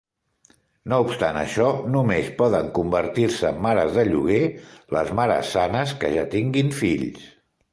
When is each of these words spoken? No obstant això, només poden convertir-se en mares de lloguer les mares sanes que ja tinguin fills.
No 0.93 0.97
obstant 1.09 1.35
això, 1.41 1.67
només 1.95 2.31
poden 2.39 2.71
convertir-se 2.77 3.51
en 3.51 3.59
mares 3.67 3.93
de 3.99 4.07
lloguer 4.09 4.41
les 4.97 5.13
mares 5.21 5.53
sanes 5.59 5.97
que 6.05 6.11
ja 6.17 6.25
tinguin 6.37 6.75
fills. 6.83 7.31